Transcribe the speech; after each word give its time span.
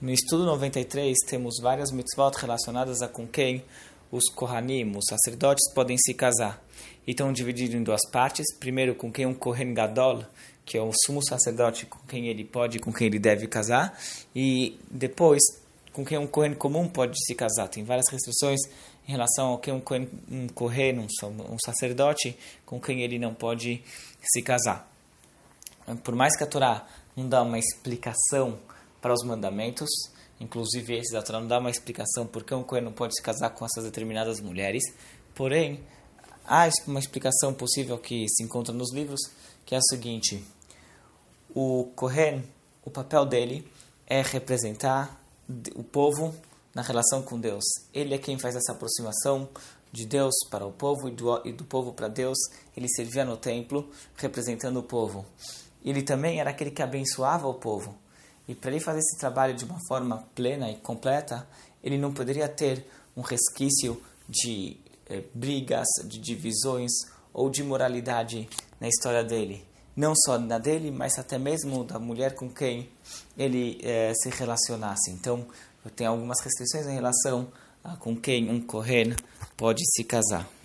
No 0.00 0.10
estudo 0.10 0.46
93 0.46 1.14
temos 1.26 1.56
várias 1.60 1.92
mitzvot 1.92 2.34
relacionadas 2.38 3.02
a 3.02 3.08
com 3.08 3.26
quem 3.26 3.62
os 4.10 4.24
Kohanim, 4.34 4.96
os 4.96 5.04
sacerdotes, 5.06 5.70
podem 5.74 5.98
se 5.98 6.14
casar. 6.14 6.64
E 7.06 7.10
estão 7.10 7.30
divididos 7.30 7.74
em 7.74 7.82
duas 7.82 8.00
partes. 8.10 8.46
Primeiro, 8.58 8.94
com 8.94 9.12
quem 9.12 9.26
um 9.26 9.34
Kohen 9.34 9.74
Gadol, 9.74 10.24
que 10.64 10.78
é 10.78 10.80
o 10.80 10.90
sumo 11.04 11.22
sacerdote, 11.22 11.84
com 11.84 11.98
quem 12.08 12.28
ele 12.28 12.44
pode 12.46 12.78
e 12.78 12.80
com 12.80 12.90
quem 12.90 13.08
ele 13.08 13.18
deve 13.18 13.46
casar. 13.46 13.94
E 14.34 14.80
depois, 14.90 15.42
com 15.92 16.02
quem 16.02 16.16
um 16.16 16.26
Kohen 16.26 16.54
comum 16.54 16.88
pode 16.88 17.14
se 17.22 17.34
casar. 17.34 17.68
Tem 17.68 17.84
várias 17.84 18.06
restrições 18.10 18.60
em 19.06 19.12
relação 19.12 19.48
ao 19.48 19.58
que 19.58 19.70
um 19.70 19.80
Kohen, 19.82 20.08
um, 20.30 20.46
Kohen, 20.48 20.98
um, 21.00 21.26
um 21.26 21.58
sacerdote, 21.62 22.34
com 22.64 22.80
quem 22.80 23.02
ele 23.02 23.18
não 23.18 23.34
pode 23.34 23.82
se 24.22 24.40
casar. 24.40 24.90
Por 26.02 26.14
mais 26.14 26.34
que 26.38 26.42
a 26.42 26.46
Torá 26.46 26.86
não 27.14 27.28
dá 27.28 27.42
uma 27.42 27.58
explicação 27.58 28.58
para 29.00 29.12
os 29.12 29.24
mandamentos, 29.24 29.88
inclusive 30.38 30.98
esse 30.98 31.12
da 31.12 31.22
Torá 31.22 31.40
não 31.40 31.48
dá 31.48 31.58
uma 31.58 31.70
explicação 31.70 32.26
por 32.26 32.44
que 32.44 32.54
um 32.54 32.62
Kohen 32.62 32.84
não 32.84 32.92
pode 32.92 33.14
se 33.14 33.22
casar 33.22 33.50
com 33.50 33.64
essas 33.64 33.84
determinadas 33.84 34.40
mulheres, 34.40 34.82
porém, 35.34 35.80
há 36.44 36.68
uma 36.86 36.98
explicação 37.00 37.54
possível 37.54 37.98
que 37.98 38.26
se 38.28 38.42
encontra 38.42 38.74
nos 38.74 38.92
livros, 38.92 39.20
que 39.64 39.74
é 39.74 39.78
a 39.78 39.82
seguinte, 39.82 40.44
o 41.54 41.90
Kohen, 41.96 42.44
o 42.84 42.90
papel 42.90 43.26
dele 43.26 43.68
é 44.06 44.22
representar 44.22 45.20
o 45.74 45.82
povo 45.82 46.34
na 46.74 46.82
relação 46.82 47.22
com 47.22 47.38
Deus. 47.38 47.64
Ele 47.92 48.14
é 48.14 48.18
quem 48.18 48.38
faz 48.38 48.54
essa 48.54 48.72
aproximação 48.72 49.48
de 49.92 50.06
Deus 50.06 50.34
para 50.50 50.64
o 50.64 50.72
povo 50.72 51.08
e 51.08 51.10
do, 51.10 51.46
e 51.46 51.52
do 51.52 51.64
povo 51.64 51.92
para 51.92 52.08
Deus. 52.08 52.38
Ele 52.76 52.88
servia 52.88 53.24
no 53.24 53.36
templo 53.36 53.90
representando 54.16 54.78
o 54.78 54.82
povo. 54.82 55.26
Ele 55.84 56.02
também 56.02 56.40
era 56.40 56.50
aquele 56.50 56.70
que 56.70 56.82
abençoava 56.82 57.48
o 57.48 57.54
povo. 57.54 57.96
E 58.48 58.54
para 58.54 58.70
ele 58.70 58.80
fazer 58.80 58.98
esse 58.98 59.18
trabalho 59.18 59.54
de 59.54 59.64
uma 59.64 59.78
forma 59.86 60.24
plena 60.34 60.70
e 60.70 60.76
completa, 60.76 61.46
ele 61.82 61.98
não 61.98 62.12
poderia 62.12 62.48
ter 62.48 62.84
um 63.16 63.20
resquício 63.20 64.00
de 64.28 64.76
eh, 65.08 65.22
brigas, 65.34 65.86
de 66.04 66.18
divisões 66.18 66.90
ou 67.32 67.50
de 67.50 67.62
moralidade 67.62 68.48
na 68.80 68.88
história 68.88 69.22
dele. 69.22 69.64
Não 69.96 70.14
só 70.14 70.38
na 70.38 70.58
dele, 70.58 70.90
mas 70.90 71.18
até 71.18 71.38
mesmo 71.38 71.84
da 71.84 71.98
mulher 71.98 72.34
com 72.34 72.48
quem 72.48 72.88
ele 73.36 73.80
eh, 73.82 74.12
se 74.14 74.30
relacionasse. 74.30 75.10
Então, 75.10 75.46
tem 75.96 76.06
algumas 76.06 76.40
restrições 76.40 76.86
em 76.86 76.94
relação 76.94 77.48
a 77.82 77.96
com 77.96 78.14
quem 78.16 78.50
um 78.50 78.60
Kohen 78.60 79.14
pode 79.56 79.82
se 79.94 80.04
casar. 80.04 80.59